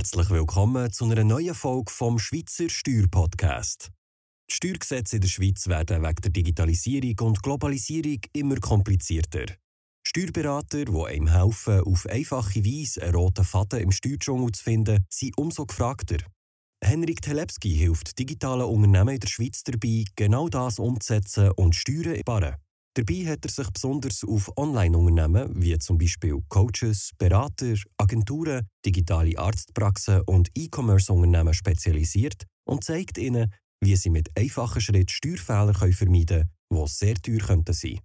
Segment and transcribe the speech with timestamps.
[0.00, 3.90] Herzlich willkommen zu einer neuen Folge vom Schweizer Steuerpodcast.
[4.50, 9.44] Die Steuergesetze in der Schweiz werden wegen der Digitalisierung und Globalisierung immer komplizierter.
[10.08, 15.36] Steuerberater, die einem helfen, auf einfache Weise einen roten Faden im Steuerdschungel zu finden, sind
[15.36, 16.16] umso gefragter.
[16.82, 22.20] Henrik Telepski hilft digitalen Unternehmen in der Schweiz dabei, genau das umzusetzen und Steuern zu
[22.20, 22.56] sparen.
[22.94, 30.22] Dabei hat er sich besonders auf Online-Unternehmen wie zum Beispiel Coaches, Berater, Agenturen, digitale Arztpraxen
[30.26, 36.88] und E-Commerce-Unternehmen spezialisiert und zeigt ihnen, wie sie mit einfachen Schritten Steuerfehler vermeiden können, die
[36.88, 38.00] sehr teuer könnten sein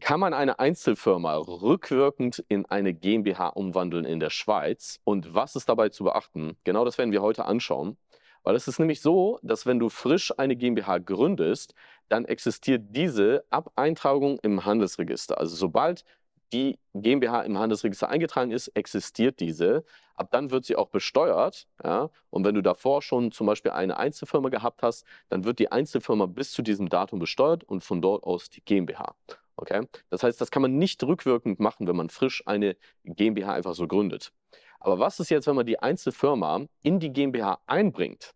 [0.00, 5.00] kann man eine Einzelfirma rückwirkend in eine GmbH umwandeln in der Schweiz?
[5.04, 6.58] Und was ist dabei zu beachten?
[6.64, 7.96] Genau das werden wir heute anschauen.
[8.44, 11.74] Weil es ist nämlich so, dass wenn du frisch eine GmbH gründest,
[12.08, 15.38] dann existiert diese ab Eintragung im Handelsregister.
[15.38, 16.04] Also sobald
[16.52, 19.84] die GmbH im Handelsregister eingetragen ist, existiert diese.
[20.14, 21.66] Ab dann wird sie auch besteuert.
[21.82, 22.10] Ja?
[22.30, 26.26] Und wenn du davor schon zum Beispiel eine Einzelfirma gehabt hast, dann wird die Einzelfirma
[26.26, 29.16] bis zu diesem Datum besteuert und von dort aus die GmbH.
[29.56, 29.86] Okay?
[30.10, 33.86] Das heißt, das kann man nicht rückwirkend machen, wenn man frisch eine GmbH einfach so
[33.86, 34.32] gründet.
[34.80, 38.34] Aber was ist jetzt, wenn man die Einzelfirma in die GmbH einbringt?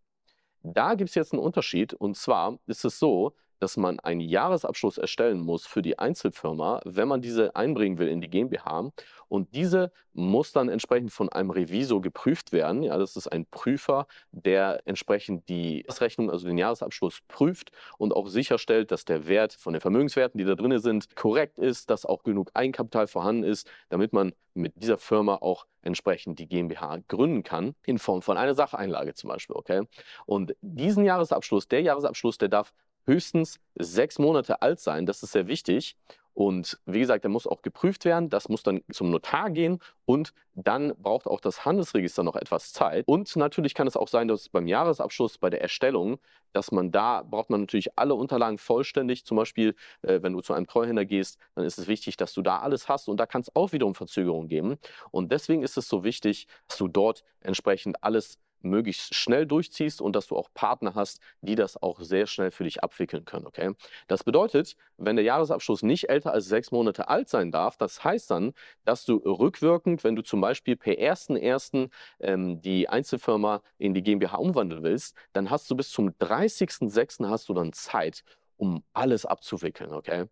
[0.62, 1.94] Da gibt es jetzt einen Unterschied.
[1.94, 7.08] Und zwar ist es so, dass man einen Jahresabschluss erstellen muss für die Einzelfirma, wenn
[7.08, 8.90] man diese einbringen will in die GmbH.
[9.28, 12.82] Und diese muss dann entsprechend von einem Revisor geprüft werden.
[12.82, 18.28] Ja, das ist ein Prüfer, der entsprechend die Rechnung, also den Jahresabschluss prüft und auch
[18.28, 22.22] sicherstellt, dass der Wert von den Vermögenswerten, die da drin sind, korrekt ist, dass auch
[22.22, 27.74] genug Eigenkapital vorhanden ist, damit man mit dieser Firma auch entsprechend die GmbH gründen kann,
[27.86, 29.56] in Form von einer Sacheinlage zum Beispiel.
[29.56, 29.82] Okay?
[30.26, 32.72] Und diesen Jahresabschluss, der Jahresabschluss, der darf
[33.08, 35.06] höchstens sechs Monate alt sein.
[35.06, 35.96] Das ist sehr wichtig.
[36.38, 38.28] Und wie gesagt, der muss auch geprüft werden.
[38.28, 43.08] Das muss dann zum Notar gehen und dann braucht auch das Handelsregister noch etwas Zeit.
[43.08, 46.20] Und natürlich kann es auch sein, dass beim Jahresabschluss, bei der Erstellung,
[46.52, 49.24] dass man da braucht man natürlich alle Unterlagen vollständig.
[49.24, 52.42] Zum Beispiel, äh, wenn du zu einem Treuhänder gehst, dann ist es wichtig, dass du
[52.42, 54.76] da alles hast und da kann es auch wiederum Verzögerungen geben.
[55.10, 60.14] Und deswegen ist es so wichtig, dass du dort entsprechend alles möglichst schnell durchziehst und
[60.14, 63.46] dass du auch Partner hast, die das auch sehr schnell für dich abwickeln können.
[63.46, 63.72] Okay?
[64.06, 68.30] Das bedeutet, wenn der Jahresabschluss nicht älter als sechs Monate alt sein darf, das heißt
[68.30, 68.52] dann,
[68.84, 71.90] dass du rückwirkend, wenn du zum Beispiel per 1.1.
[72.20, 77.28] Ähm, die Einzelfirma in die GmbH umwandeln willst, dann hast du bis zum 30.06.
[77.28, 78.24] hast du dann Zeit,
[78.56, 80.26] um alles abzuwickeln, okay?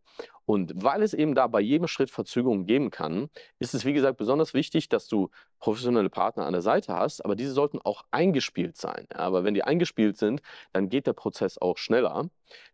[0.46, 4.16] Und weil es eben da bei jedem Schritt Verzögerungen geben kann, ist es wie gesagt
[4.16, 8.76] besonders wichtig, dass du professionelle Partner an der Seite hast, aber diese sollten auch eingespielt
[8.76, 9.06] sein.
[9.12, 10.40] Aber wenn die eingespielt sind,
[10.72, 12.30] dann geht der Prozess auch schneller.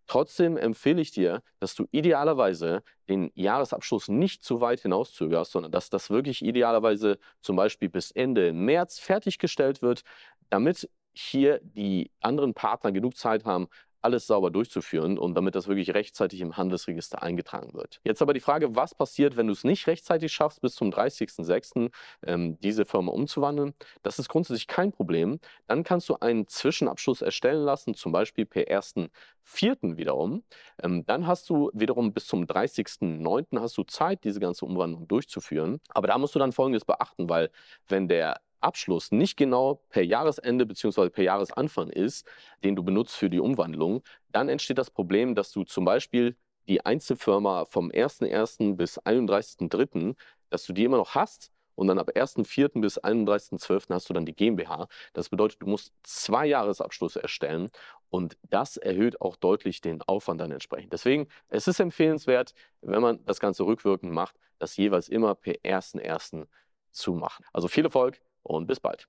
[0.06, 5.88] Trotzdem empfehle ich dir, dass du idealerweise den Jahresabschluss nicht zu weit hinauszögerst, sondern dass
[5.88, 10.02] das wirklich idealerweise zum Beispiel bis Ende März fertiggestellt wird,
[10.50, 13.68] damit hier die anderen Partner genug Zeit haben,
[14.02, 18.00] alles sauber durchzuführen und damit das wirklich rechtzeitig im Handelsregister eingetragen wird.
[18.04, 21.90] Jetzt aber die Frage, was passiert, wenn du es nicht rechtzeitig schaffst, bis zum 30.06.
[22.26, 23.74] Ähm, diese Firma umzuwandeln?
[24.02, 25.38] Das ist grundsätzlich kein Problem.
[25.66, 29.96] Dann kannst du einen Zwischenabschluss erstellen lassen, zum Beispiel per 1.04.
[29.96, 30.42] wiederum.
[30.82, 33.60] Ähm, dann hast du wiederum bis zum 30.09.
[33.60, 35.80] hast du Zeit, diese ganze Umwandlung durchzuführen.
[35.90, 37.50] Aber da musst du dann Folgendes beachten, weil
[37.88, 41.10] wenn der Abschluss nicht genau per Jahresende bzw.
[41.10, 42.26] per Jahresanfang ist,
[42.64, 46.36] den du benutzt für die Umwandlung, dann entsteht das Problem, dass du zum Beispiel
[46.68, 48.76] die Einzelfirma vom 1.1.
[48.76, 50.14] bis 31.3.,
[50.50, 52.80] dass du die immer noch hast und dann ab 1.4.
[52.80, 53.92] bis 31.12.
[53.92, 54.88] hast du dann die GmbH.
[55.12, 57.70] Das bedeutet, du musst zwei Jahresabschlüsse erstellen
[58.10, 60.92] und das erhöht auch deutlich den Aufwand dann entsprechend.
[60.92, 66.46] Deswegen, es ist empfehlenswert, wenn man das Ganze rückwirkend macht, das jeweils immer per 1.1.
[66.90, 67.44] zu machen.
[67.52, 69.08] Also viel Erfolg und bis bald.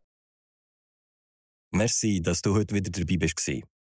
[1.71, 3.72] Merci, dass du heute wieder dabei bist.